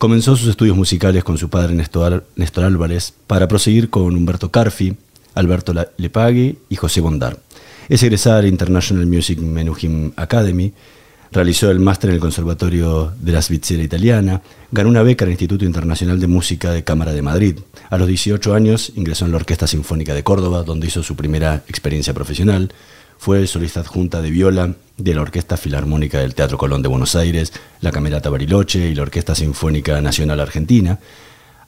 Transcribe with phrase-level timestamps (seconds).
[0.00, 4.96] Comenzó sus estudios musicales con su padre Néstor, Álvarez para proseguir con Humberto Carfi,
[5.34, 7.38] Alberto Lepagui y José Bondar.
[7.86, 10.72] Es egresada de la International Music Menuhin Academy,
[11.30, 14.40] realizó el máster en el Conservatorio de la Svizzera Italiana,
[14.72, 17.58] ganó una beca en el Instituto Internacional de Música de Cámara de Madrid.
[17.90, 21.62] A los 18 años ingresó en la Orquesta Sinfónica de Córdoba, donde hizo su primera
[21.68, 22.72] experiencia profesional.
[23.20, 27.52] Fue solista adjunta de viola de la Orquesta Filarmónica del Teatro Colón de Buenos Aires,
[27.82, 31.00] la Camerata Bariloche y la Orquesta Sinfónica Nacional Argentina.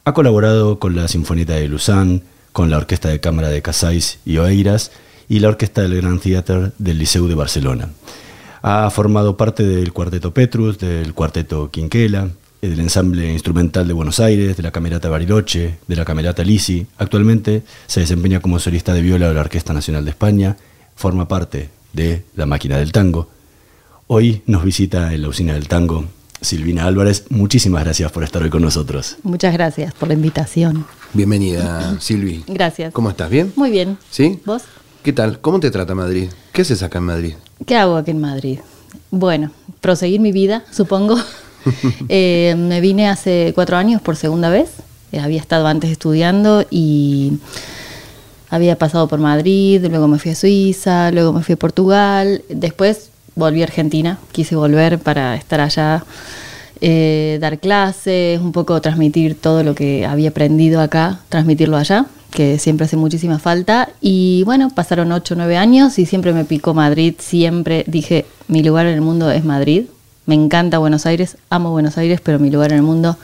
[0.03, 2.23] Ha colaborado con la Sinfonieta de Luzán,
[2.53, 4.93] con la Orquesta de Cámara de Casais y Oeiras
[5.29, 7.91] y la Orquesta del Gran Theater del Liceu de Barcelona.
[8.63, 12.31] Ha formado parte del Cuarteto Petrus, del Cuarteto Quinquela,
[12.63, 16.87] del Ensamble Instrumental de Buenos Aires, de la Camerata Bariloche, de la Camerata Lisi.
[16.97, 20.57] Actualmente se desempeña como solista de viola de la Orquesta Nacional de España,
[21.03, 23.29] forma parte de La Máquina del Tango.
[24.07, 26.05] Hoy nos visita en la Usina del Tango
[26.41, 27.25] Silvina Álvarez.
[27.29, 29.17] Muchísimas gracias por estar hoy con nosotros.
[29.25, 30.87] Muchas gracias por la invitación.
[31.13, 32.45] Bienvenida, Silvi.
[32.47, 32.93] Gracias.
[32.93, 33.31] ¿Cómo estás?
[33.31, 33.53] ¿Bien?
[33.57, 33.99] Muy bien.
[34.11, 34.39] ¿Sí?
[34.47, 34.63] ¿Vos?
[35.03, 35.41] ¿Qué tal?
[35.41, 36.29] ¿Cómo te trata Madrid?
[36.53, 37.35] ¿Qué haces acá en Madrid?
[37.67, 38.61] ¿Qué hago aquí en Madrid?
[39.11, 39.51] Bueno,
[39.81, 41.17] proseguir mi vida, supongo.
[42.09, 44.71] Eh, me vine hace cuatro años por segunda vez.
[45.21, 47.39] Había estado antes estudiando y
[48.53, 53.09] había pasado por Madrid, luego me fui a Suiza, luego me fui a Portugal, después
[53.35, 56.05] volví a Argentina, quise volver para estar allá,
[56.83, 62.59] eh, dar clases, un poco transmitir todo lo que había aprendido acá, transmitirlo allá que
[62.59, 63.89] siempre hace muchísima falta.
[64.03, 68.63] Y bueno, pasaron 8 o 9 años y siempre me picó Madrid, siempre dije, mi
[68.63, 69.85] lugar en el mundo es Madrid.
[70.27, 73.17] Me encanta Buenos Aires, amo Buenos Aires, pero mi lugar en el mundo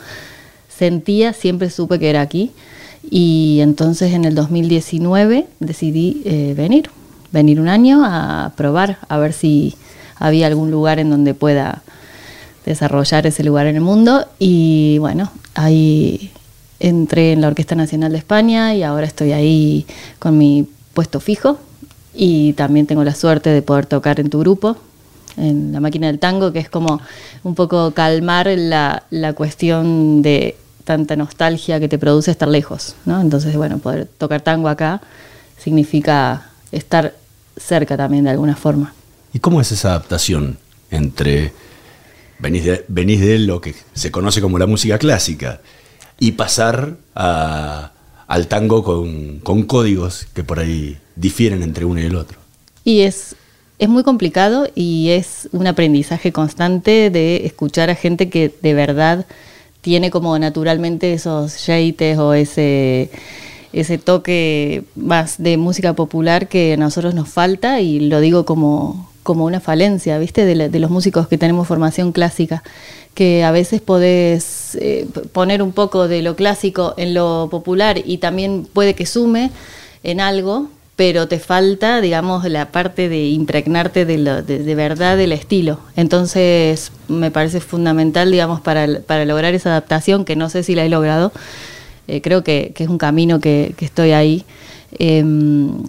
[0.68, 2.50] sentía, siempre supe que era aquí.
[3.10, 6.90] Y entonces en el 2019 decidí eh, venir,
[7.32, 9.74] venir un año a probar, a ver si
[10.16, 11.82] había algún lugar en donde pueda
[12.64, 14.26] desarrollar ese lugar en el mundo.
[14.38, 16.32] Y bueno, ahí
[16.80, 19.86] entré en la Orquesta Nacional de España y ahora estoy ahí
[20.18, 21.58] con mi puesto fijo
[22.14, 24.76] y también tengo la suerte de poder tocar en tu grupo,
[25.36, 27.00] en la máquina del tango, que es como
[27.44, 29.04] un poco calmar la,
[29.36, 30.56] cuestión de
[30.88, 33.20] tanta nostalgia que te produce estar lejos, ¿no?
[33.20, 35.02] Entonces, bueno, poder tocar tango acá
[35.58, 37.14] significa estar
[37.58, 38.94] cerca también de alguna forma.
[39.34, 40.56] ¿Y cómo es esa adaptación
[40.90, 41.52] entre
[42.38, 45.60] venís de, venís de lo que se conoce como la música clásica
[46.18, 52.38] y pasar al tango con, códigos que por ahí difieren entre uno y el otro.
[52.82, 53.36] Y es,
[53.78, 59.26] es muy complicado y es un aprendizaje constante de escuchar a gente que de verdad
[59.80, 63.10] tiene como naturalmente esos shades o ese,
[63.72, 69.10] ese toque más de música popular que a nosotros nos falta y lo digo como,
[69.22, 70.44] como una falencia, ¿viste?
[70.44, 72.62] De, de los músicos que tenemos formación clásica
[73.18, 78.18] que a veces podés eh, poner un poco de lo clásico en lo popular y
[78.18, 79.50] también puede que sume
[80.04, 80.68] en algo,
[80.98, 85.78] pero te falta, digamos, la parte de impregnarte de, de, verdad del estilo.
[85.94, 90.84] Entonces, me parece fundamental, digamos, para, para lograr esa adaptación, que no sé si la
[90.84, 91.30] he logrado,
[92.08, 94.44] eh, creo que, es un camino que, estoy ahí.
[94.98, 95.84] Em,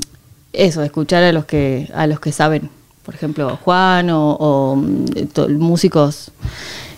[0.53, 2.69] eso, escuchar a los que, a los que saben,
[3.03, 6.29] por ejemplo, Juan o, mm, músicos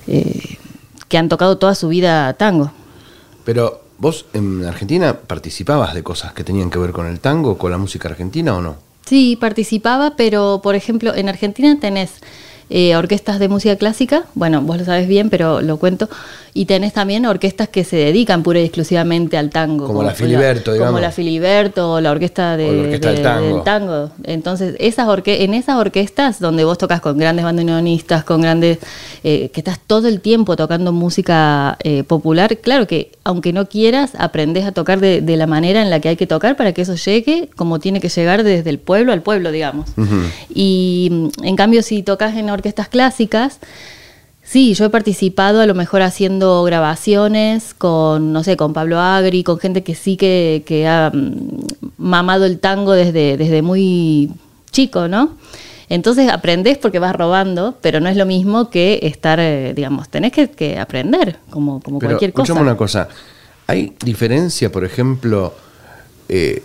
[0.08, 0.58] eh,
[1.08, 2.74] que han tocado toda su vida tango.
[3.46, 7.70] Pero vos en Argentina participabas de cosas que tenían que ver con el tango, con
[7.70, 8.76] la música argentina o no?
[9.06, 12.14] Sí, participaba, pero por ejemplo en Argentina tenés
[12.74, 16.10] eh, orquestas de música clásica, bueno, vos lo sabes bien, pero lo cuento,
[16.54, 19.88] y tenés también orquestas que se dedican pura y exclusivamente al tango.
[19.88, 20.92] Como, la Filiberto, digamos.
[20.92, 24.12] Como la Filiberto, o la orquesta, de, del, tango.
[24.24, 28.80] Entonces, esas orque en esas orquestas donde vos tocas con grandes bandoneonistas, con grandes...
[29.24, 34.14] Eh, que estás todo el tiempo tocando música eh, popular, claro que aunque no quieras,
[34.18, 36.96] aprendes a tocar de, la manera en la que hay que tocar para que eso
[36.96, 39.92] llegue como tiene que llegar desde el pueblo al pueblo, digamos.
[40.54, 43.60] Y en cambio, si tocas en orquestas clásicas,
[44.52, 49.46] Sí, yo he participado a lo mejor haciendo grabaciones con, no sé, con Pablo Agri,
[49.46, 54.30] con gente que sí que, ha mm, mamado el tango desde, desde muy
[54.72, 55.38] chico, ¿no?
[55.88, 60.34] Entonces aprendes porque vas robando, pero no es lo mismo que estar, eh, digamos, tenés
[60.34, 62.44] que, que aprender, como, como Pero cualquier cosa.
[62.44, 63.08] escuchame una cosa.
[63.68, 65.54] ¿Hay diferencia, por ejemplo,
[66.28, 66.62] eh,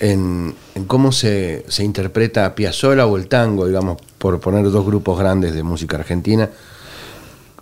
[0.00, 5.18] en, en cómo se, se interpreta Piazzolla o el tango, digamos, por poner dos grupos
[5.18, 6.50] grandes de música argentina,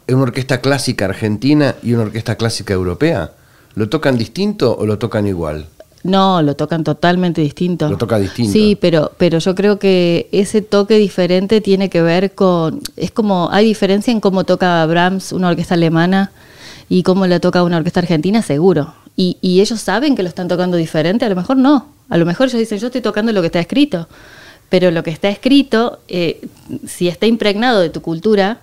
[0.08, 3.30] en una orquesta clásica argentina y una orquesta clásica europea?
[3.76, 5.68] ¿Lo tocan distinto o lo tocan igual?
[6.02, 7.88] No, lo tocan totalmente distinto.
[7.88, 8.52] Lo toca distinto.
[8.52, 12.80] Sí, pero, pero yo creo que ese toque diferente tiene que ver con.
[12.96, 13.48] Es como.
[13.52, 16.32] Hay diferencia en cómo toca Brahms una orquesta alemana
[16.88, 18.92] y cómo la toca una orquesta argentina, seguro.
[19.16, 21.86] Y, ellos saben que lo están tocando diferente, a lo mejor no.
[22.08, 24.08] A lo mejor ellos dicen, yo estoy tocando lo que está escrito.
[24.68, 26.40] Pero lo que está escrito, eh,
[26.86, 28.58] si está impregnado de tu cultura,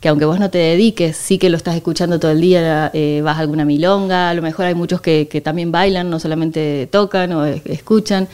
[0.00, 3.20] que aunque vos no te dediques, sí que lo estás escuchando todo el día, eh,
[3.24, 6.88] vas a alguna milonga, a lo mejor hay muchos que, que también bailan, no solamente
[6.90, 8.28] tocan o es- escuchan.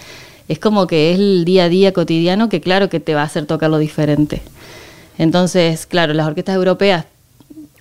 [0.49, 3.25] Es como que es el día a día cotidiano que claro que te va a
[3.25, 4.43] hacer tocarlo diferente.
[5.17, 7.07] Entonces, claro, las orquestas europeas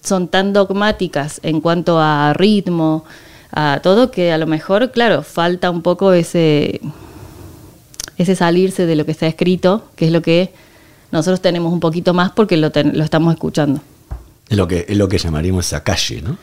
[0.02, 3.04] son tan dogmáticas en cuanto a ritmo,
[3.56, 6.82] a todo, que a lo mejor, claro, falta un poco ese,
[8.18, 10.52] ese salirse de lo que está escrito, que es lo que
[11.12, 13.82] nosotros tenemos un poquito más porque lo, ten- lo estamos escuchando.
[14.50, 16.38] Es lo que, es lo que llamaríamos esa calle, ¿no?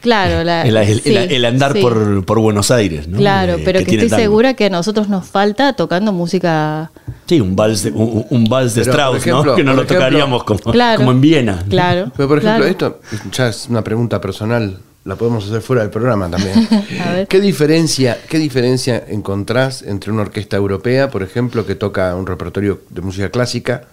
[0.00, 1.80] Claro, la- el, el- sí, el- el andar sí.
[1.80, 3.18] por, por Buenos Aires, ¿no?
[3.18, 4.22] Claro, Eh, pero que, estoy tango.
[4.22, 6.90] segura que a nosotros nos falta tocando música.
[7.26, 9.54] Sí, un vals de, un, un vals de Pero, Strauss, ejemplo- ¿no?
[9.56, 10.98] Que no lo ejemplo- tocaríamos como, Claro.
[10.98, 11.62] como en Viena.
[11.68, 12.10] Claro.
[12.16, 12.70] Pero por ejemplo, claro.
[12.70, 13.00] esto
[13.32, 16.66] ya es una pregunta personal, la podemos hacer fuera del programa también.
[17.28, 22.80] ¿Qué diferencia, ¿Qué diferencia encontrás entre una orquesta europea, por ejemplo, que toca un repertorio
[22.90, 23.84] de música clásica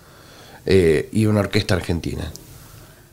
[0.65, 2.23] eh, y una orquesta argentina?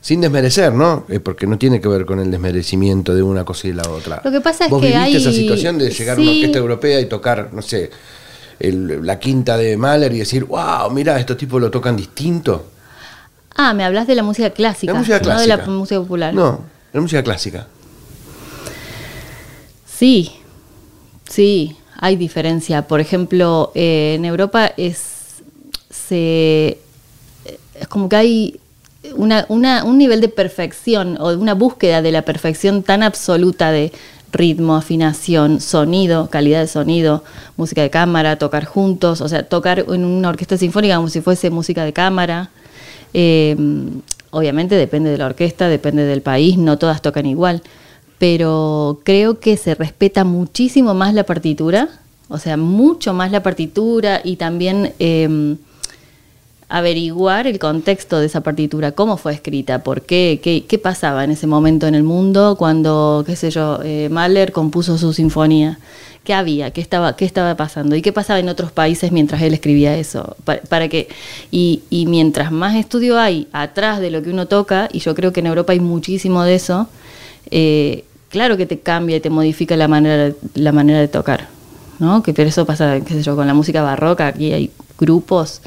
[0.00, 1.04] Sin desmerecer, ¿no?
[1.08, 4.22] Eh, porque no tiene que ver con el desmerecimiento de una cosa y la otra.
[4.24, 6.58] Lo que pasa es ¿Vos que viviste hay- esa situación de llegar a una orquesta
[6.58, 7.90] europea y tocar, no sé,
[8.60, 12.66] el- la quinta de Mahler y decir, wow, mira, estos tipos lo tocan distinto?
[13.56, 15.56] Ah, me hablas de la música clásica, La música no clásica.
[15.56, 16.32] de la música popular.
[16.32, 16.60] No,
[16.92, 17.66] la música clásica.
[19.98, 20.30] Sí,
[21.28, 22.86] sí, hay diferencia.
[22.86, 25.42] Por ejemplo, eh, en Europa es,
[25.90, 26.78] se,
[27.80, 28.60] es como que hay
[29.16, 33.92] una, una- un nivel de perfección o una búsqueda de la perfección tan absoluta de
[34.30, 37.24] ritmo, afinación, sonido, calidad de sonido,
[37.56, 41.48] música de cámara, tocar juntos, o sea, tocar en una orquesta sinfónica como si fuese
[41.50, 42.50] música de cámara.
[43.14, 43.56] Eh,
[44.30, 47.62] obviamente depende de la orquesta, depende del país, no todas tocan igual,
[48.18, 51.88] pero creo que se respeta muchísimo más la partitura,
[52.28, 55.56] o sea, mucho más la partitura y también eh,
[56.68, 61.30] averiguar el contexto de esa partitura, cómo fue escrita, por qué, qué, qué pasaba en
[61.30, 65.78] ese momento en el mundo cuando, qué sé yo, eh, Mahler compuso su sinfonía.
[66.24, 66.72] ¿Qué había?
[66.72, 67.96] ¿Qué estaba, ¿Qué estaba pasando?
[67.96, 70.36] ¿Y qué pasaba en otros países mientras él escribía eso?
[70.44, 71.08] Para, que,
[71.50, 75.32] y, y mientras más estudio hay atrás de lo que uno toca, y yo creo
[75.32, 76.86] que en Europa hay muchísimo de eso,
[77.50, 81.48] eh, claro que te cambia y te modifica la manera, la manera de tocar.
[81.98, 82.22] ¿no?
[82.22, 85.60] Que pero eso pasa, qué sé yo, con la música barroca, aquí hay grupos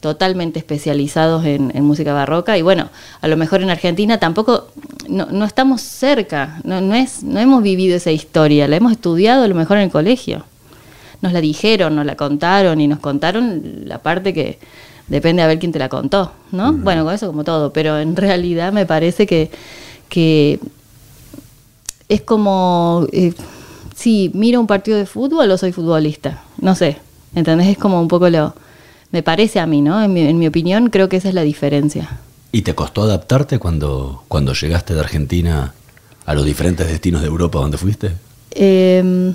[0.00, 2.90] totalmente especializados en, en música barroca y bueno,
[3.20, 4.68] a lo mejor en Argentina tampoco,
[5.08, 9.44] no, no estamos cerca, no, no, es, no hemos vivido esa historia, la hemos estudiado
[9.44, 10.44] a lo mejor en el colegio.
[11.22, 14.58] Nos la dijeron, nos la contaron y nos contaron la parte que
[15.08, 16.72] depende a ver quién te la contó, ¿no?
[16.72, 19.50] Bueno, con eso como todo, pero en realidad me parece que,
[20.10, 20.60] que
[22.08, 23.32] es como, eh,
[23.94, 26.98] sí, miro un partido de fútbol o soy futbolista, no sé,
[27.34, 27.68] ¿entendés?
[27.68, 28.54] Es como un poco lo,
[29.10, 30.02] me parece a mí, ¿no?
[30.02, 32.20] En mi, en mi opinión creo que esa es la diferencia.
[32.52, 35.74] ¿Y te costó adaptarte cuando, cuando llegaste de Argentina
[36.24, 38.12] a los diferentes destinos de Europa donde fuiste?
[38.52, 39.34] Eh,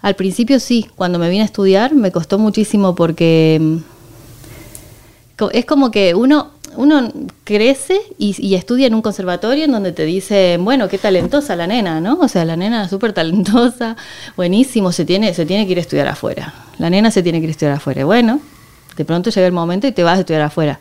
[0.00, 5.90] al principio sí, cuando me vine a estudiar me costó muchísimo porque mm, es como
[5.90, 7.12] que uno, uno
[7.44, 11.66] crece y, y estudia en un conservatorio en donde te dicen, bueno, qué talentosa la
[11.66, 12.18] nena, ¿no?
[12.20, 13.96] O sea, la nena es súper talentosa,
[14.36, 16.54] buenísimo, se tiene, se tiene que ir a estudiar afuera.
[16.78, 18.04] La nena se tiene que ir a estudiar afuera.
[18.04, 18.40] Bueno,
[18.96, 20.78] de pronto llega el momento y te vas a estudiar afuera.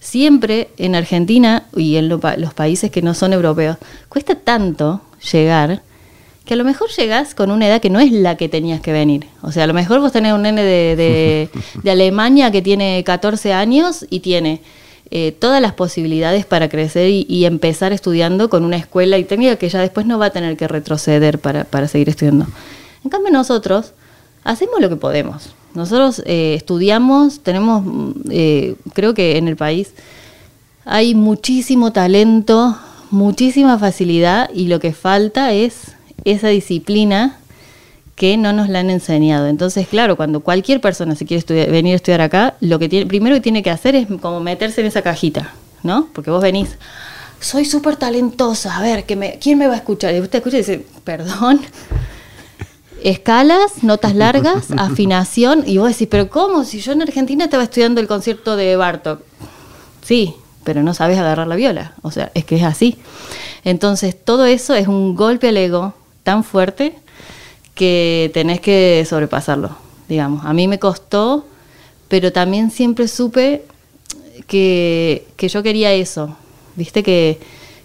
[0.00, 5.00] Siempre en Argentina y en lo los países que no son europeos, cuesta tanto
[5.32, 5.82] llegar
[6.44, 8.92] que a lo mejor llegás con una edad que no es la que tenías que
[8.92, 9.26] venir.
[9.40, 11.48] O sea, a lo mejor vos tenés un nene de, de-
[11.82, 14.60] de Alemania que tiene 14 años y tiene
[15.10, 19.68] eh, todas las posibilidades para crecer y, empezar estudiando con una escuela y técnica que
[19.68, 22.46] ya después no va a tener que retroceder para, para seguir estudiando.
[23.04, 23.92] En cambio nosotros
[24.44, 25.54] hacemos lo que podemos.
[25.74, 29.92] Nosotros eh, estudiamos, tenemos, mm, eh, creo que en el país
[30.84, 32.76] hay muchísimo talento,
[33.10, 35.92] muchísima facilidad y lo que falta es
[36.24, 37.38] esa disciplina
[38.14, 39.48] que no nos la han enseñado.
[39.48, 43.34] Entonces, claro, cuando cualquier persona se quiere venir a estudiar acá, lo que tiene, primero
[43.36, 45.52] que tiene que hacer es como meterse en esa cajita,
[45.82, 46.08] ¿no?
[46.12, 46.76] Porque vos venís,
[47.40, 50.14] soy súper talentosa, a ver, que me, ¿quién me va a escuchar?
[50.14, 51.60] Y usted escucha y dice, perdón.
[53.02, 56.64] Escalas, notas largas, afinación, y vos decís, pero ¿cómo?
[56.64, 59.20] Si yo en Argentina estaba estudiando el concierto de Bartok.
[60.02, 61.94] Sí, pero no sabes agarrar la viola.
[62.02, 62.96] O sea, es que es así.
[63.64, 66.94] Entonces, todo eso es un golpe al ego tan fuerte
[67.74, 69.76] que tenés que sobrepasarlo,
[70.08, 70.44] digamos.
[70.44, 71.44] A mí me costó,
[72.08, 73.64] pero también siempre supe
[74.46, 76.36] que, yo quería eso.
[76.76, 77.38] Viste que,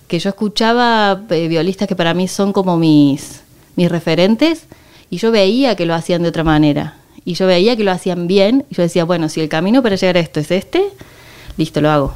[0.09, 3.41] yo escuchaba eh, violistas que para mí son como mis,
[3.75, 4.65] mis referentes
[5.09, 6.97] y yo veía que lo hacían de otra manera.
[7.25, 9.95] Y yo veía que lo hacían bien y yo decía, bueno, si el camino para
[9.95, 10.83] llegar a esto es este,
[11.57, 12.13] listo, lo hago.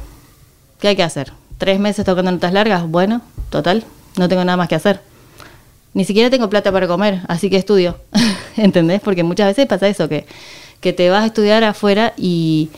[0.80, 1.32] ¿Qué hay que hacer?
[1.58, 2.88] ¿Tres meses tocando notas largas?
[2.88, 3.84] Bueno, total,
[4.16, 5.00] no tengo nada más que hacer.
[5.94, 7.96] Ni siquiera tengo plata para comer, así que estudio.
[8.56, 9.00] ¿Entendés?
[9.00, 10.26] Porque muchas veces pasa eso, que,
[10.80, 12.68] que te vas a estudiar afuera y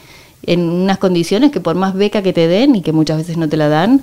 [0.42, 3.48] en unas condiciones que por más beca que te den y que muchas veces no
[3.48, 4.02] te la dan,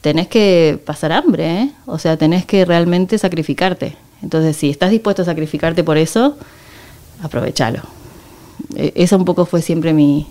[0.00, 1.70] tenés que pasar hambre, ¿eh?
[1.86, 3.96] O sea, tenés que realmente sacrificarte.
[4.22, 6.36] Entonces, si estás dispuesto a sacrificarte por eso,
[7.22, 7.82] aprovechalo.
[8.76, 10.26] E, esa un poco fue siempre mi,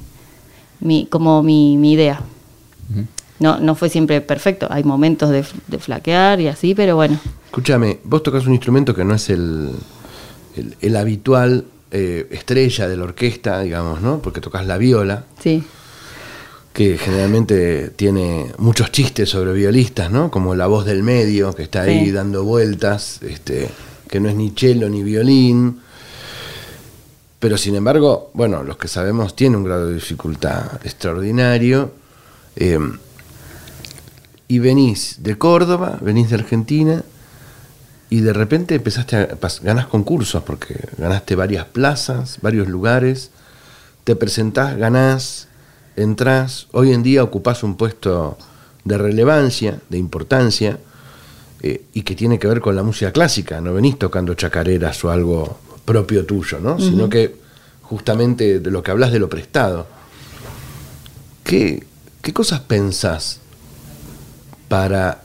[0.80, 2.22] mi como mi, mi idea.
[3.40, 4.68] No, no fue siempre perfecto.
[4.70, 7.20] Hay momentos de, flaquear y así, pero bueno.
[7.46, 9.72] Escúchame, vos tocas un instrumento que no es el,
[10.82, 14.20] el, habitual eh, estrella de la orquesta, digamos, ¿no?
[14.20, 15.26] Porque tocas la viola.
[15.40, 15.64] Sí.
[16.72, 20.32] Que generalmente tiene muchos chistes sobre violistas, ¿no?
[20.32, 23.70] Como la voz del medio, que está ahí dando vueltas, este,
[24.10, 25.80] que no es ni cello ni violín.
[27.40, 31.92] Pero sin embargo, bueno, los que sabemos tiene un grado de dificultad extraordinario.
[32.56, 32.80] Eh,
[34.48, 37.04] y venís de Córdoba, venís de Argentina,
[38.10, 43.32] y de repente empezaste a ganás concursos, porque ganaste varias plazas, varios lugares,
[44.04, 45.48] te presentás, ganás,
[45.96, 48.38] entrás, hoy en día ocupás un puesto
[48.84, 50.78] de relevancia, de importancia,
[51.62, 55.10] eh, y que tiene que ver con la música clásica, no venís tocando chacareras o
[55.10, 56.80] algo propio tuyo, ¿no?
[56.80, 57.36] Sino que
[57.82, 59.88] justamente de lo que hablas de lo prestado.
[61.44, 61.86] ¿Qué,
[62.22, 63.40] qué cosas pensás
[64.68, 65.22] para,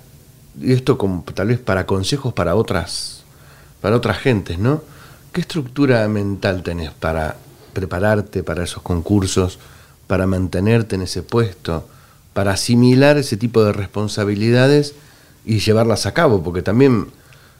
[0.60, 3.22] y esto como, tal vez para consejos para otras,
[3.80, 4.82] para otras gentes, ¿no?
[5.32, 7.36] ¿Qué estructura mental tenés para
[7.72, 9.58] prepararte para esos concursos,
[10.06, 11.88] para mantenerte en ese puesto,
[12.32, 14.94] para asimilar ese tipo de responsabilidades
[15.44, 16.42] y llevarlas a cabo?
[16.42, 17.08] Porque también,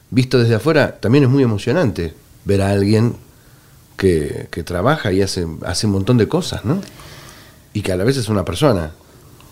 [0.09, 3.15] visto desde afuera, también es muy emocionante ver a alguien
[3.97, 6.81] que, que trabaja y hace, hace un montón de cosas, ¿no?
[7.73, 8.91] Y que a la vez es una persona.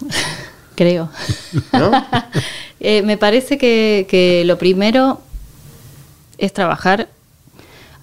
[0.80, 1.10] creo.
[2.82, 5.20] Eh, me parece que, lo primero
[6.38, 7.10] es trabajar,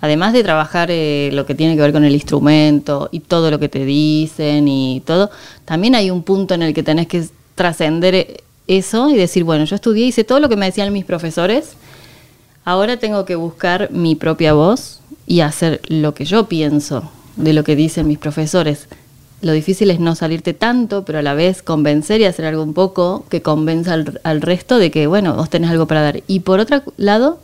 [0.02, 3.58] además de trabajar eh, lo que tiene que ver con el instrumento y todo lo
[3.58, 5.30] que te dicen y todo,
[5.64, 9.76] también hay un punto en el que tenés que trascender eso y decir, bueno, yo
[9.76, 11.72] estudié, hice todo lo que me decían mis profesores,
[12.66, 17.64] ahora tengo que buscar mi propia voz y hacer lo que yo pienso de lo
[17.64, 18.88] que dicen mis profesores
[19.42, 22.74] lo difícil es no salirte tanto, pero a la vez convencer y hacer algo un
[22.74, 26.22] poco que convenza al, resto de que, bueno, vos tenés algo para dar.
[26.26, 27.38] Y por otro lado,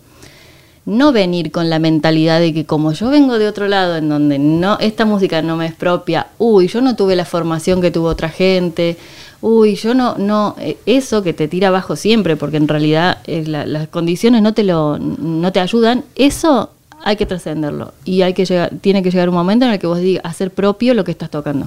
[0.85, 4.39] no venir con la mentalidad de que como yo vengo de otro lado, en donde
[4.39, 8.09] no esta música no me es propia, uy, yo no tuve la formación que tuvo
[8.09, 8.97] otra gente,
[9.43, 13.45] uy, yo no, no, eh, eso que te tira abajo siempre, porque en realidad eh,
[13.47, 16.71] las condiciones no te lo, no te ayudan, eso
[17.05, 19.87] hay que trascenderlo y hay que llegar, tiene que llegar un momento en el que
[19.87, 21.67] vos digas hacer propio lo que estás tocando.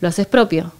[0.00, 0.72] Lo haces propio.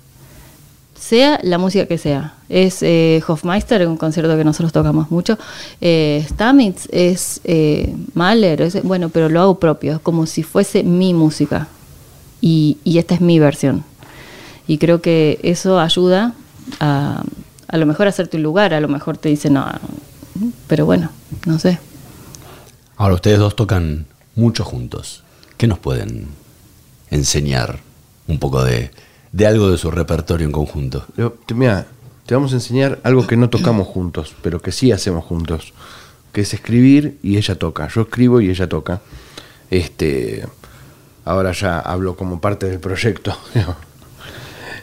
[0.99, 2.35] Sea la música que sea.
[2.49, 5.38] Es eh, Hofmeister, un concierto que nosotros tocamos mucho.
[5.80, 11.12] Eh, Stamitz es eh, Mahler, bueno, pero lo hago propio, es como si fuese mi
[11.12, 11.68] música.
[12.40, 13.85] Y, y esta es mi versión.
[14.66, 16.35] Y creo que eso ayuda
[16.80, 17.23] a,
[17.68, 19.66] a lo mejor a hacerte un lugar, a lo mejor te dicen, no,
[20.68, 21.11] pero bueno,
[21.47, 21.78] no sé.
[22.97, 25.25] Ahora, ustedes dos tocan mucho juntos.
[25.57, 26.29] ¿Qué nos pueden
[27.11, 27.81] enseñar
[28.29, 28.91] un poco de,
[29.45, 31.05] algo de su repertorio en conjunto?
[31.55, 31.87] mira,
[32.27, 35.73] te vamos a enseñar algo que no tocamos juntos, pero que sí hacemos juntos,
[36.33, 37.89] que es escribir y ella toca.
[37.89, 39.01] Yo escribo y ella toca.
[39.71, 40.47] Este,
[41.25, 43.37] ahora ya hablo como parte del proyecto.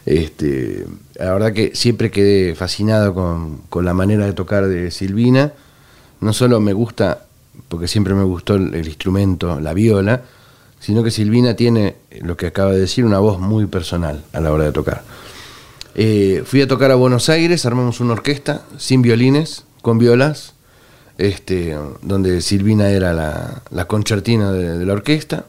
[0.04, 5.54] Este, la verdad que siempre quedé fascinado con, con la manera de tocar de Silvina.
[6.22, 7.28] No solo me gusta
[7.68, 10.24] porque siempre me gustó el, instrumento, la viola,
[10.80, 14.52] sino que Silvina tiene, lo que acaba de decir, una voz muy personal a la
[14.52, 15.04] hora de tocar.
[15.96, 20.54] Eh, fui a tocar a Buenos Aires, armamos una orquesta sin violines, con violas,
[21.18, 25.46] este, donde Silvina era la, la concertina de, la orquesta.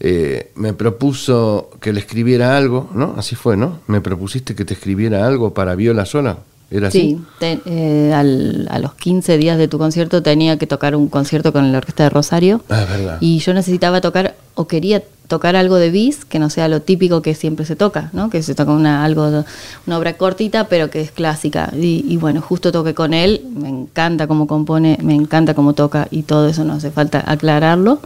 [0.00, 3.14] Eh, me propuso que le escribiera algo, ¿no?
[3.16, 3.80] Así fue, ¿no?
[3.86, 6.38] Me propusiste que te escribiera algo para viola sola.
[6.76, 7.00] ¿Era así?
[7.00, 11.08] Sí, te- eh, al- a los 15 días de tu concierto tenía que tocar un
[11.08, 12.62] concierto con la Orquesta de Rosario.
[12.68, 13.18] Ah, es verdad.
[13.20, 17.22] Y yo necesitaba tocar, o quería tocar algo de bis, que no sea lo típico
[17.22, 18.28] que siempre se toca, ¿no?
[18.28, 19.44] Que se toca una, algo,
[19.86, 21.70] una obra cortita, pero que es clásica.
[21.74, 26.08] Y, y bueno, justo toqué con él, me encanta cómo compone, me encanta cómo toca
[26.10, 28.00] y todo eso, no hace falta aclararlo.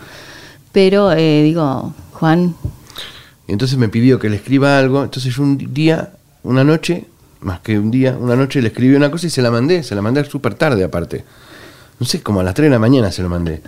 [0.72, 2.54] Pero eh, digo, Juan,
[3.48, 5.02] entonces me pidió que le escriba algo.
[5.02, 6.10] Entonces yo un día,
[6.42, 7.06] una noche,
[7.40, 9.82] más que un día, una noche le escribí una cosa y se la mandé.
[9.82, 11.24] Se la mandé súper tarde aparte.
[12.00, 13.62] No sé, como a las 3 de la mañana se lo mandé.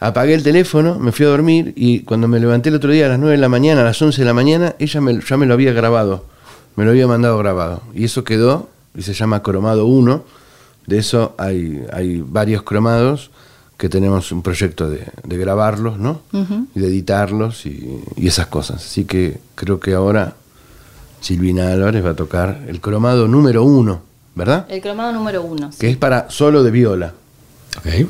[0.00, 3.08] Apagué el teléfono, me fui a dormir y cuando me levanté el otro día a
[3.10, 5.44] las 9 de la mañana, a las 11 de la mañana, ella me- ya me
[5.46, 6.24] lo había grabado.
[6.76, 7.82] Me lo había mandado grabado.
[7.94, 10.24] Y eso quedó y se llama Cromado 1.
[10.86, 13.30] De eso hay, hay varios cromados
[13.76, 16.22] que tenemos un proyecto de, de grabarlos, ¿no?
[16.74, 18.76] Y de editarlos y, y esas cosas.
[18.84, 20.34] Así que creo que ahora
[21.20, 24.02] Silvina Álvarez va a tocar el cromado número uno,
[24.34, 24.66] ¿verdad?
[24.68, 25.70] el cromado número uno.
[25.78, 27.12] Que es para solo de viola.
[27.78, 28.08] Ok.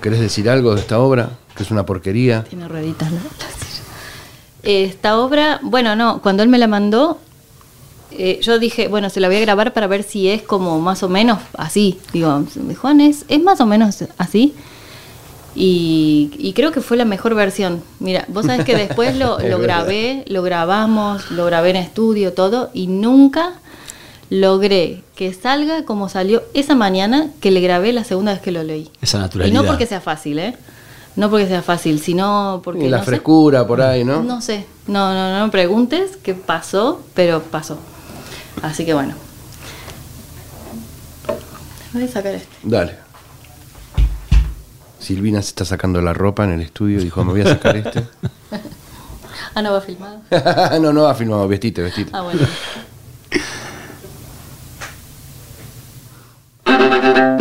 [0.00, 1.30] ¿Querés decir algo de esta obra?
[1.56, 2.44] Que es una porquería.
[2.44, 3.20] Tiene rueditas la.
[4.62, 7.18] Esta obra, bueno, no, cuando él me la mandó,
[8.10, 11.02] eh, yo dije, bueno, se la voy a grabar para ver si es como más
[11.02, 12.00] o menos así.
[12.12, 12.44] Digo,
[12.80, 14.54] Juan, ¿es, es más o menos así?
[15.58, 17.82] Y, y creo que fue la mejor versión.
[17.98, 22.88] Mira, vos sabés que después lo, grabé, lo grabamos, lo grabé en estudio, todo, y
[22.88, 23.54] nunca
[24.28, 28.62] logré que salga como salió esa mañana que le grabé la segunda vez que lo
[28.62, 28.90] leí.
[29.00, 29.62] Esa Y naturalidad.
[29.62, 30.54] no porque sea fácil, ¿eh?
[31.14, 32.84] No porque sea fácil, sino porque...
[32.84, 33.10] Y la no sé.
[33.10, 34.22] frescura por ahí, ¿no?
[34.22, 37.78] No sé, no, no, no me preguntes qué pasó, pero pasó.
[38.62, 39.14] Así que bueno.
[41.94, 42.48] Voy a sacar este.
[42.62, 43.05] Dale.
[45.06, 47.00] Silvina se está sacando la ropa en el estudio.
[47.00, 48.04] Dijo, me voy a sacar este.
[49.54, 50.20] Ah, no va filmado.
[50.80, 51.48] no, no va filmado.
[51.48, 52.10] Vestite, vestite.
[52.12, 52.42] Ah, bueno.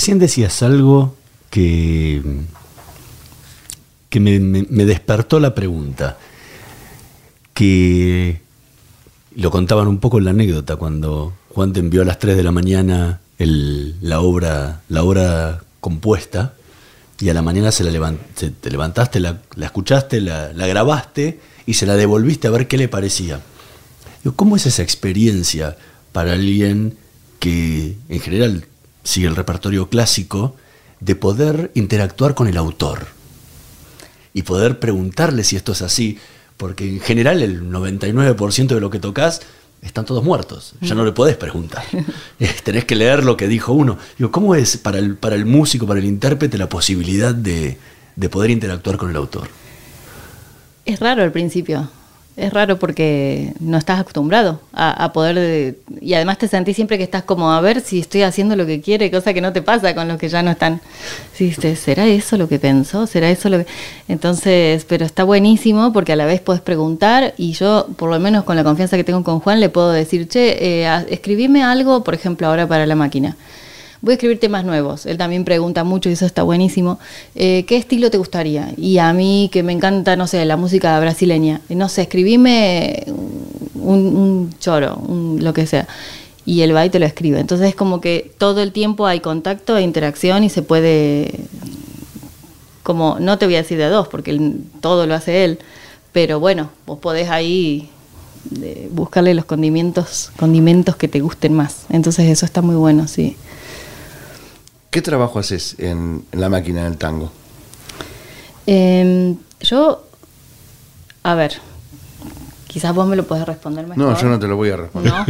[0.00, 1.14] Recién decías algo
[1.50, 2.22] que,
[4.08, 6.16] que me, despertó la pregunta,
[7.52, 8.40] que
[9.36, 12.42] lo contaban un poco en la anécdota cuando Juan te envió a las 3 de
[12.42, 16.54] la mañana la, obra, la obra compuesta
[17.20, 18.14] y a la mañana se la
[18.58, 23.42] te levantaste, la, escuchaste, la, grabaste y se la devolviste a ver qué le parecía.
[24.34, 25.76] ¿Cómo es esa experiencia
[26.12, 26.96] para alguien
[27.38, 28.64] que en general
[29.04, 30.56] sigue el repertorio clásico
[31.00, 33.06] de poder interactuar con el autor
[34.34, 36.18] y poder preguntarle si esto es así?
[36.56, 39.40] Porque en general el 99% de lo que tocas
[39.82, 40.74] están todos muertos.
[40.82, 41.84] Ya no le podés preguntar.
[42.64, 43.98] Tenés que leer lo que dijo uno.
[44.18, 47.78] Digo, ¿cómo es para el, para el músico, para el intérprete, la posibilidad de,
[48.14, 49.48] de poder interactuar con el autor?
[50.84, 51.88] Es raro al principio
[52.40, 55.76] es raro porque no estás acostumbrado a, poder...
[56.00, 58.80] y además te sentís siempre que estás como a ver si estoy haciendo lo que
[58.80, 60.80] quiere, cosa que no te pasa con los que ya no están.
[61.76, 63.06] ¿será eso lo que pensó?
[63.06, 63.66] ¿Será eso lo que...?
[64.08, 68.44] Entonces, pero está buenísimo porque a la vez puedes preguntar y yo, por lo menos
[68.44, 72.14] con la confianza que tengo con Juan, le puedo decir, che, eh, escribime algo, por
[72.14, 73.36] ejemplo, ahora para la máquina
[74.02, 75.06] voy a escribir temas nuevos.
[75.06, 76.98] Él también pregunta mucho y eso está buenísimo.
[77.34, 78.72] Eh, ¿Qué estilo te gustaría?
[78.76, 83.04] Y a mí, que me encanta, no sé, la música brasileña, no sé, escribime
[83.74, 85.00] un, choro,
[85.38, 85.86] lo que sea.
[86.46, 87.38] Y él va y te lo escribe.
[87.38, 91.32] Entonces es como que todo el tiempo hay contacto e interacción y se puede,
[92.82, 95.58] como, no te voy a decir de dos, porque todo lo hace él,
[96.12, 97.90] pero bueno, vos podés ahí
[98.62, 101.84] eh, buscarle los condimentos, condimentos que te gusten más.
[101.90, 103.36] Entonces eso está muy bueno, sí.
[104.90, 107.30] ¿Qué trabajo haces en, la máquina del tango?
[108.66, 110.04] Em, yo,
[111.22, 111.58] a ver,
[112.66, 114.04] quizás vos me lo puedes responder mejor.
[114.04, 115.12] No, yo no te lo voy a responder.
[115.12, 115.26] No,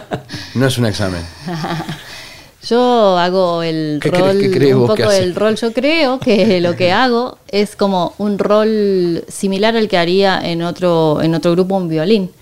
[0.56, 1.22] no es un examen.
[2.68, 4.38] yo hago el rol,
[4.74, 5.54] un poco el rol.
[5.54, 10.62] Yo creo que lo que hago es como un rol similar al que haría en
[10.62, 12.32] otro en otro grupo un violín,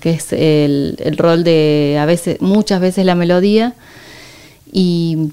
[0.00, 3.74] que es el, el rol de a veces muchas veces la melodía
[4.72, 5.30] y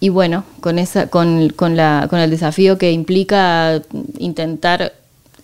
[0.00, 3.82] y bueno, con, esa, con, con, la, con el desafío que implica
[4.18, 4.94] intentar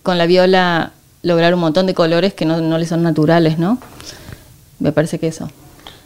[0.01, 3.79] con la viola lograr un montón de colores que no, no le son naturales, ¿no?
[4.79, 5.49] Me parece que eso.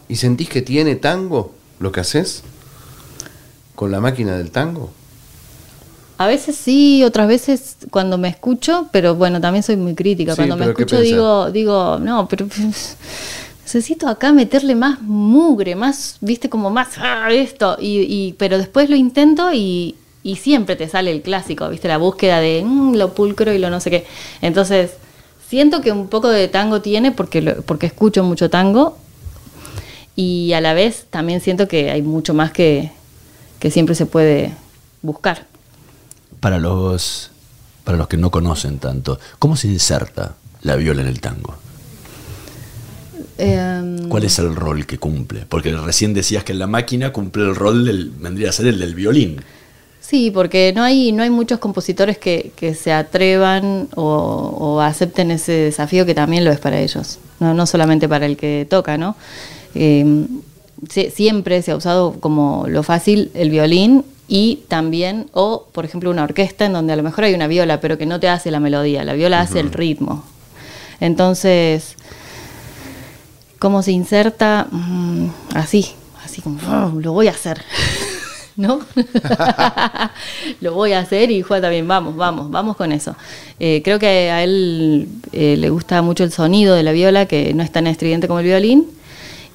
[0.09, 2.43] ¿Y sentís que tiene tango lo que haces?
[3.75, 4.91] ¿Con la máquina del tango?
[6.17, 10.35] A veces sí, otras veces cuando me escucho, pero bueno, también soy muy crítica.
[10.35, 12.47] cuando me escucho digo, digo, no, pero
[13.63, 18.95] necesito acá meterle más mugre, más, viste, como más ah, esto, y, pero después lo
[18.95, 19.95] intento y,
[20.39, 23.79] siempre te sale el clásico, viste, la búsqueda de mm, lo pulcro y lo no
[23.79, 24.05] sé qué.
[24.41, 24.91] Entonces,
[25.47, 28.97] siento que un poco de tango tiene porque, porque escucho mucho tango
[30.15, 32.91] y a la vez también siento que hay mucho más que,
[33.59, 34.53] que siempre se puede
[35.01, 35.47] buscar.
[36.39, 37.31] Para los,
[37.83, 41.55] para los que no conocen tanto, ¿cómo se inserta la viola en el tango?
[43.43, 45.47] Em, ¿Cuál es el rol que cumple?
[45.49, 48.79] Porque recién decías que en la máquina cumple el rol del, vendría a ser el
[48.79, 49.41] del violín.
[49.99, 56.05] Sí, porque no hay, no hay muchos compositores que, se atrevan o, acepten ese desafío
[56.05, 59.15] que también lo es para ellos, no, solamente para el que toca, ¿no?
[59.73, 60.27] Em,
[60.87, 66.23] siempre se ha usado como lo fácil el violín y también, o por ejemplo una
[66.23, 68.59] orquesta en donde a lo mejor hay una viola, pero que no te hace la
[68.59, 70.25] melodía, la viola hace el ritmo.
[70.99, 71.95] Entonces,
[73.61, 75.91] cómo se inserta mm, así,
[76.25, 77.61] así como, oh, lo voy a hacer.
[78.57, 78.81] ¿No?
[80.61, 83.15] lo voy a hacer y Juan también, vamos, vamos, vamos con eso.
[83.59, 87.53] Eh, creo que a él eh, le gusta mucho el sonido de la viola, que
[87.53, 88.87] no es tan estridente como el violín,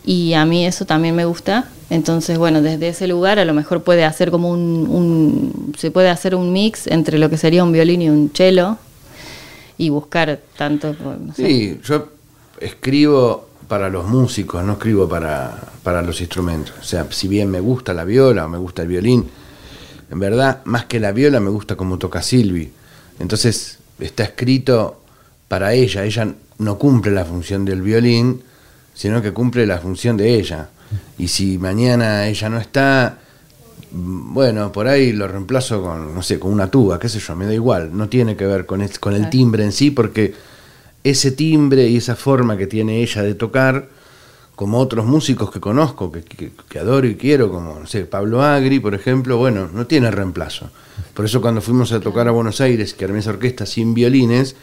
[0.05, 1.69] y a mí eso también me gusta.
[1.90, 6.37] Entonces, bueno, desde ese lugar a lo mejor puede hacer como un, se puede hacer
[6.37, 8.79] un mix entre lo que sería un violín y un cello
[9.77, 10.95] y buscar tanto.
[11.37, 12.09] Sí, yo
[12.61, 16.74] escribo para los músicos, no escribo para, para los instrumentos.
[16.81, 19.29] O sea, si bien me gusta la viola o me gusta el violín,
[20.11, 22.72] en verdad, más que la viola me gusta como toca Silvi.
[23.18, 25.00] Entonces, está escrito
[25.48, 26.05] para ella.
[26.05, 28.42] Ella no cumple la función del violín,
[28.94, 30.68] sino que cumple la función de ella.
[31.18, 33.18] Y si mañana ella no está,
[33.90, 37.46] bueno, por ahí lo reemplazo con, no sé, con una tuba, qué sé yo, me
[37.46, 37.96] da igual.
[37.96, 40.35] No tiene que ver con el, con el timbre en sí, porque
[41.11, 43.88] ese timbre y esa forma que tiene ella de tocar,
[44.55, 48.95] como otros músicos que conozco, que, adoro y quiero, como no sé, Pablo Agri, por
[48.95, 50.71] ejemplo, bueno, no tiene reemplazo.
[51.14, 54.57] Por eso cuando fuimos a tocar a Buenos Aires, que armé esa orquesta sin violines,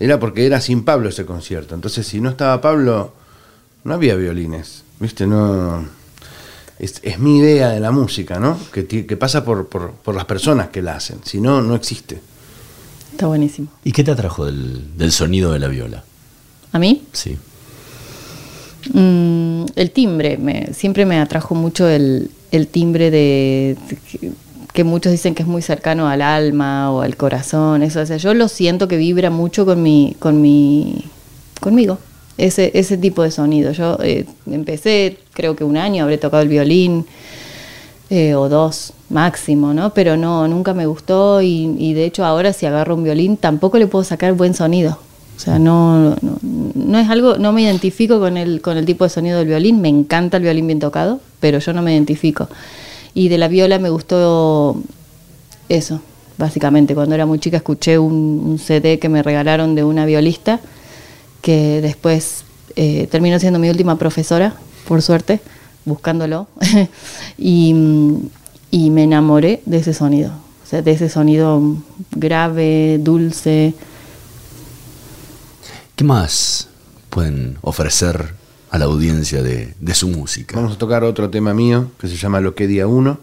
[0.00, 1.74] era porque era sin Pablo ese concierto.
[1.74, 3.12] Entonces, si no estaba Pablo,
[3.84, 5.26] no había violines, ¿viste?
[5.26, 5.84] No.
[6.78, 8.58] es, es mi idea de la música, ¿no?
[8.72, 11.18] Que, que pasa por, por- por las personas que la hacen.
[11.24, 12.18] Si no, no existe.
[13.14, 13.68] Está buenísimo.
[13.84, 16.02] ¿Y qué te atrajo del, del sonido de la viola?
[16.72, 17.02] ¿A mí?
[17.12, 17.36] Sí.
[18.92, 23.76] Mm, el timbre, me- siempre me atrajo mucho el, el timbre de
[24.10, 24.32] que,
[24.72, 28.16] que muchos dicen que es muy cercano al alma o al corazón, eso, o sea,
[28.16, 31.04] yo lo siento que vibra mucho con mi, con mi,
[31.60, 31.98] conmigo,
[32.36, 33.70] ese, ese tipo de sonido.
[33.70, 37.06] Yo eh, empecé, creo que un año, habré tocado el violín
[38.10, 39.94] eh, o dos máximo, ¿no?
[39.94, 43.86] Pero no, nunca me gustó y, de hecho ahora si agarro un violín tampoco le
[43.86, 44.98] puedo sacar buen sonido.
[45.36, 49.10] O sea, no, no, es algo, no me identifico con el, con el tipo de
[49.10, 52.48] sonido del violín, me encanta el violín bien tocado, pero yo no me identifico.
[53.14, 54.76] Y de la viola me gustó
[55.68, 56.00] eso,
[56.36, 56.94] básicamente.
[56.94, 60.60] Cuando era muy chica escuché un, CD que me regalaron de una violista
[61.40, 62.44] que después
[62.76, 64.54] eh, terminó siendo mi última profesora,
[64.86, 65.40] por suerte,
[65.84, 66.46] buscándolo.
[67.38, 67.74] y,
[68.74, 71.62] y me enamoré de ese sonido, o sea, de ese sonido
[72.10, 73.72] grave, dulce.
[75.94, 76.66] ¿Qué más
[77.08, 78.34] pueden ofrecer
[78.72, 80.56] a la audiencia de, de su música?
[80.56, 83.20] Vamos a tocar otro tema mío que se llama Lo que día uno,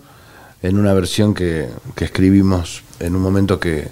[0.61, 3.89] en una versión que, que escribimos en un momento que,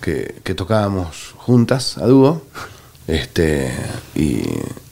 [0.00, 2.42] que, que tocábamos juntas a dúo.
[3.06, 3.70] Este,
[4.16, 4.42] y,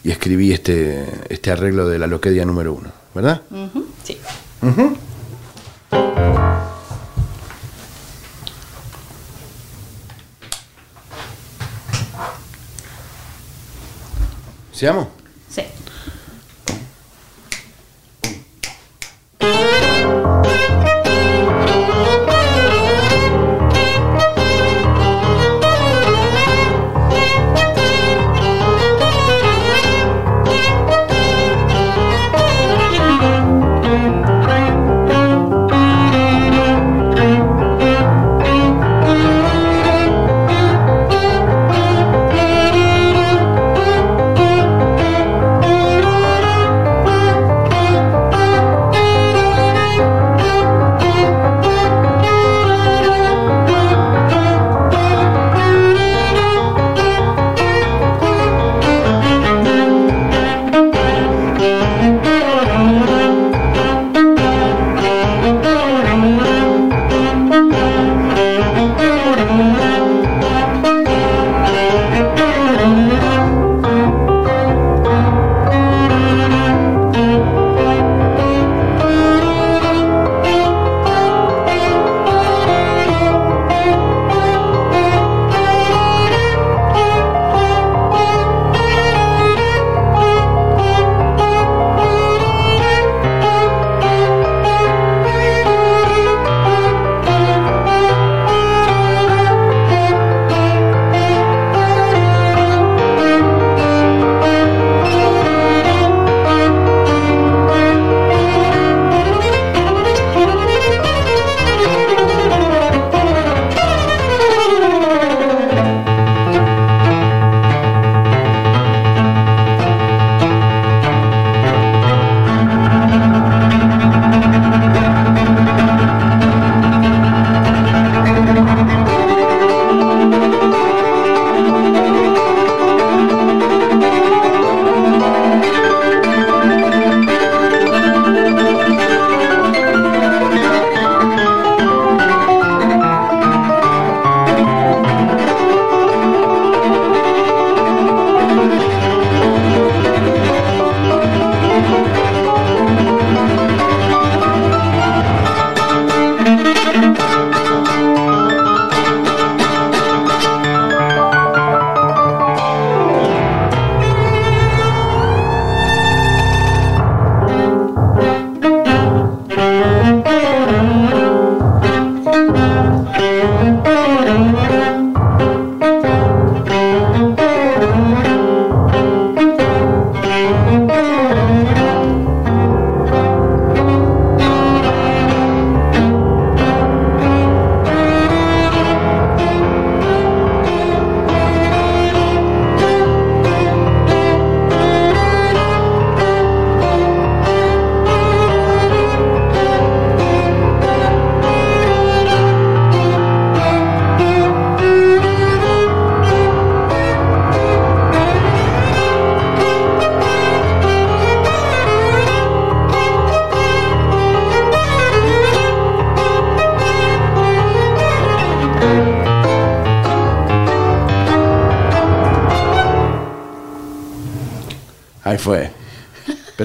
[0.04, 3.42] y escribí este, este arreglo de la Loquedia número uno, ¿verdad?
[4.04, 4.18] Sí.
[14.80, 15.19] Siamo?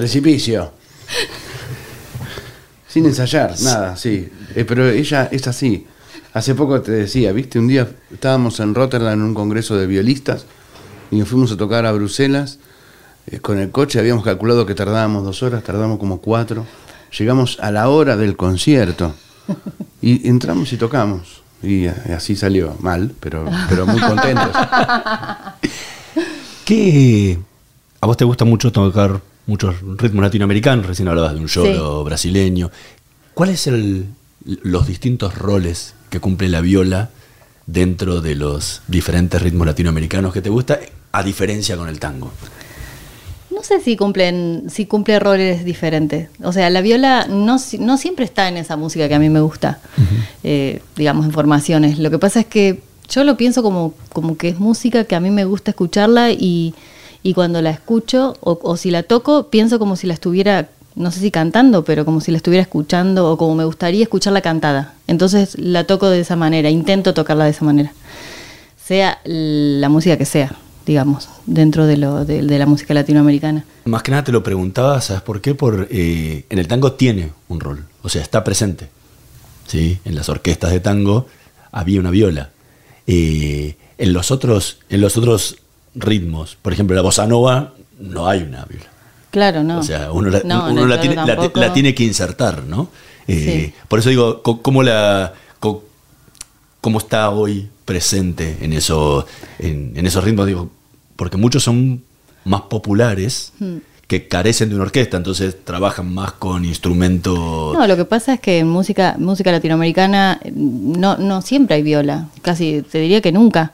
[0.06, 0.70] Precipicio.
[2.86, 4.30] Sin ensayar, nada, sí.
[4.54, 5.84] Eh, pero ella es así.
[6.32, 10.46] Hace poco te decía, viste, un día estábamos en Rotterdam en un congreso de violistas
[11.10, 12.60] y nos fuimos a tocar a Bruselas
[13.26, 13.98] eh, con el coche.
[13.98, 16.64] Habíamos calculado que tardábamos dos horas, tardamos como cuatro.
[17.18, 19.12] Llegamos a la hora del concierto
[20.00, 21.42] y entramos y tocamos.
[21.64, 24.52] Y así salió, mal, pero, pero muy contentos.
[26.64, 27.40] ¿Qué?
[28.00, 30.86] ¿A vos te gusta mucho tocar muchos ritmos latinoamericanos?
[30.86, 32.70] Recién hablabas de un show brasileño.
[33.34, 37.10] ¿Cuáles son los distintos roles que cumple la viola
[37.66, 40.78] dentro de los diferentes ritmos latinoamericanos que te gusta,
[41.12, 42.32] a diferencia con el tango?
[43.50, 46.28] No sé si cumplen, si cumple roles diferentes.
[46.42, 49.40] O sea, la viola no, no siempre está en esa música que a mí me
[49.40, 49.80] gusta,
[50.44, 51.98] eh, digamos, en formaciones.
[51.98, 55.20] Lo que pasa es que yo lo pienso como, como que es música que a
[55.20, 56.74] mí me gusta escucharla y,
[57.34, 61.20] cuando la escucho o, o, si la toco, pienso como si la estuviera, no sé
[61.20, 64.94] si cantando, pero como si la estuviera escuchando o como me gustaría escucharla cantada.
[65.06, 67.92] Entonces la toco de esa manera, intento tocarla de esa manera,
[68.82, 73.64] sea la música que sea digamos, dentro de, lo, de, la música latinoamericana.
[73.86, 75.54] Más que nada te lo preguntaba, ¿sabes por qué?
[75.54, 78.88] Por, eh, en el tango tiene un rol, o sea, está presente.
[79.66, 79.98] ¿sí?
[80.04, 81.26] En las orquestas de tango
[81.72, 82.50] había una viola.
[83.08, 85.56] Eh, en, los otros, en los otros
[85.96, 88.86] ritmos, por ejemplo, la bossa nova, no hay una viola.
[89.30, 89.80] Claro, no.
[89.80, 90.40] O sea, uno la,
[91.00, 92.88] tiene, la, tiene, que insertar, ¿no?
[93.28, 95.34] Eh, por eso digo, ¿cómo, la,
[96.80, 99.26] cómo está hoy presente en, eso,
[99.58, 100.46] en, en esos ritmos?
[100.46, 100.70] Digo,
[101.16, 102.02] porque muchos son
[102.44, 103.76] más populares hmm.
[104.06, 107.74] que carecen de una orquesta, entonces trabajan más con instrumentos.
[107.74, 112.28] No, lo que pasa es que en música, música latinoamericana no, no siempre hay viola,
[112.42, 113.72] casi te diría que nunca.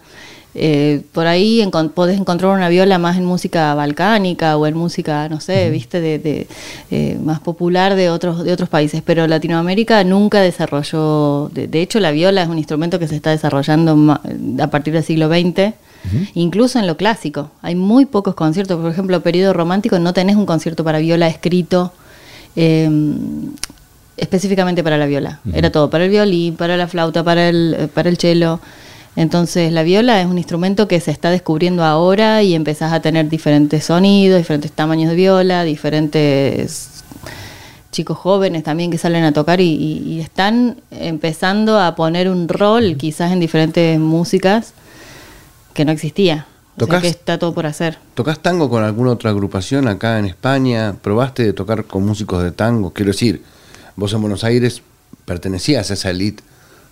[0.54, 5.40] Eh, por ahí podés encontrar una viola más en música balcánica o en música, no
[5.40, 6.46] sé, viste, de,
[6.90, 12.00] eh, más popular de otros, de otros países, pero Latinoamérica nunca desarrolló, de, de, hecho
[12.00, 14.20] la viola es un instrumento que se está desarrollando
[14.60, 15.74] a partir del siglo XX
[16.34, 17.50] incluso en lo clásico.
[17.62, 21.92] Hay muy pocos conciertos, por ejemplo, periodo romántico no tenés un concierto para viola escrito
[22.56, 23.52] em,
[24.16, 25.40] específicamente para la viola.
[25.52, 28.60] Era todo para el violín, para la flauta, para el, eh, para el cello.
[29.14, 33.28] Entonces la viola es un instrumento que se está descubriendo ahora y empezás a tener
[33.28, 37.04] diferentes sonidos, diferentes tamaños de viola, diferentes
[37.90, 43.32] chicos jóvenes también que salen a tocar y están empezando a poner un rol quizás
[43.32, 44.72] en diferentes músicas
[45.74, 46.46] que no existía.
[46.80, 47.98] O que está todo por hacer.
[48.14, 50.96] ¿Tocás tango con alguna otra agrupación acá en España?
[51.00, 52.92] ¿Probaste de tocar con músicos de tango?
[52.92, 53.42] Quiero decir,
[53.94, 54.82] vos en Buenos Aires
[55.26, 56.42] pertenecías a esa elite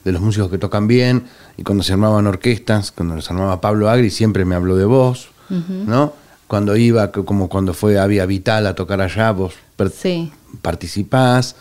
[0.05, 1.25] de los músicos que tocan bien
[1.61, 5.29] y cuando se armaban orquestas, cuando se armaba Pablo Agri, siempre me habló de vos,
[5.51, 6.15] ¿no?
[6.47, 9.53] Cuando iba, como cuando fue Avia Vital a tocar allá, vos
[10.63, 11.57] participás.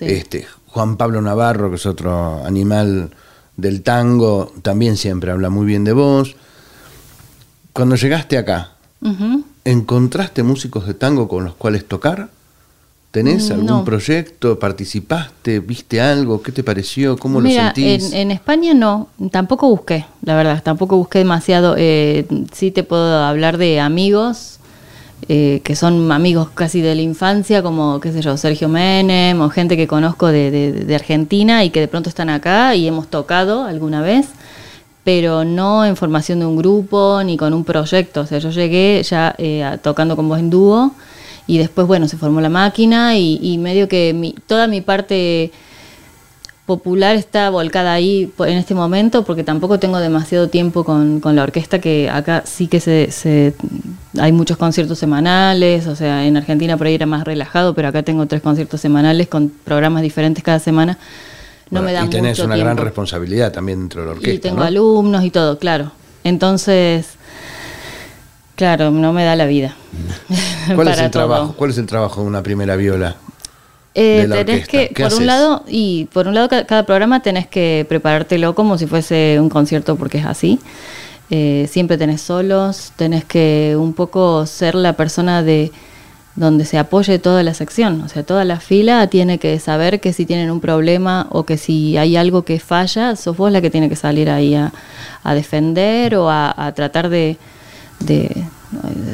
[0.00, 3.10] Este, Juan Pablo Navarro, que es otro animal
[3.56, 6.36] del tango, también siempre habla muy bien de vos.
[7.72, 8.72] Cuando llegaste acá,
[9.64, 12.28] ¿encontraste músicos de tango con los cuales tocar?
[13.10, 14.58] ¿Tenés mm, algún proyecto?
[14.58, 15.60] ¿Participaste?
[15.60, 16.42] ¿Viste algo?
[16.42, 17.16] ¿Qué te pareció?
[17.16, 18.12] ¿Cómo lo sentís?
[18.12, 21.74] En, en, España no, tampoco busqué, la verdad, tampoco busqué demasiado.
[21.78, 24.58] Eh, sí te puedo hablar de amigos,
[25.28, 29.48] eh, que son amigos casi de la infancia, como, qué sé yo, Sergio Menem, o
[29.48, 33.64] gente que conozco de, de Argentina y que de pronto están acá y hemos tocado
[33.64, 34.28] alguna vez
[35.08, 38.20] pero no en formación de un grupo ni con un proyecto.
[38.20, 40.92] O sea, yo llegué ya eh, tocando con voz en dúo
[41.48, 45.50] y después, bueno, se formó la máquina y, medio que toda mi parte
[46.66, 51.80] popular está volcada ahí en este momento porque tampoco tengo demasiado tiempo con, la orquesta
[51.80, 53.54] que acá sí que se,
[54.20, 58.02] hay muchos conciertos semanales, o sea, en Argentina por ahí era más relajado, pero acá
[58.02, 60.98] tengo tres conciertos semanales con programas diferentes cada semana
[61.70, 64.34] no me da Y tenés una gran responsabilidad también dentro de la orquesta.
[64.34, 65.92] Y tengo alumnos y todo, claro.
[66.24, 67.17] Entonces,
[68.58, 69.76] claro, no me da la vida.
[70.74, 71.54] ¿Cuál es el trabajo?
[71.56, 73.14] ¿Cuál es el trabajo de una primera viola?
[73.94, 78.54] Eh, tenés que, por un lado, y por un lado cada, programa tenés que preparártelo
[78.54, 80.58] como si fuese un concierto porque es así.
[81.30, 85.70] Eh, siempre tenés solos, tenés que un poco ser la persona de
[86.34, 90.12] donde se apoye toda la sección, o sea, toda la fila tiene que saber que
[90.12, 93.70] si tienen un problema o que si hay algo que falla, sos vos la que
[93.70, 94.72] tiene que salir ahí a,
[95.34, 97.36] defender o a, tratar de,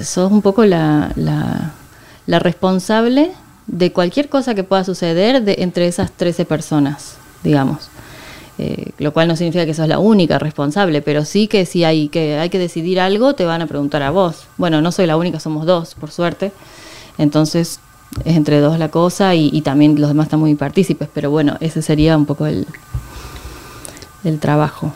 [0.03, 3.32] Sos un poco la, la, responsable
[3.66, 7.89] de cualquier cosa que pueda suceder de, entre esas 13 personas, digamos.
[8.57, 12.09] Eh, lo cual no significa que sos la única responsable, pero sí que si hay
[12.09, 14.47] que, hay que decidir algo, te van a preguntar a vos.
[14.59, 16.53] Bueno, no soy la única, somos dos, por suerte.
[17.18, 17.80] Entonces,
[18.24, 21.82] es entre dos la cosa y, también los demás están muy partícipes, pero bueno, ese
[21.82, 22.66] sería un poco el,
[24.22, 24.93] el trabajo.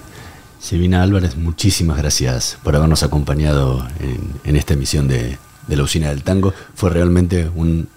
[0.60, 3.86] Silvina Álvarez, muchísimas gracias por habernos acompañado
[4.44, 5.38] en, esta emisión de,
[5.68, 6.52] la Usina del Tango.
[6.74, 7.88] Fue realmente un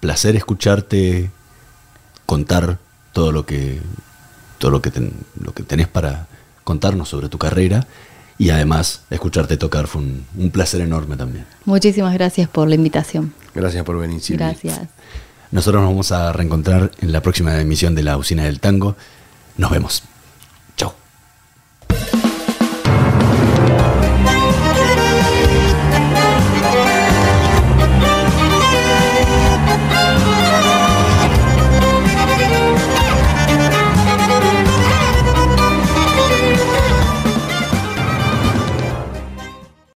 [0.00, 1.30] placer escucharte
[2.26, 2.78] contar
[3.12, 3.80] todo lo que,
[4.58, 4.92] todo lo que,
[5.40, 6.28] lo que tenés para
[6.62, 7.86] contarnos sobre tu carrera
[8.38, 11.46] y además escucharte tocar fue un, placer enorme también.
[11.64, 13.32] Muchísimas gracias por la invitación.
[13.54, 14.48] Gracias por venir, Silvia.
[14.48, 14.88] Gracias.
[15.50, 18.96] Nosotros nos vamos a reencontrar en la próxima emisión de la Usina del Tango.
[19.56, 20.02] Nos vemos.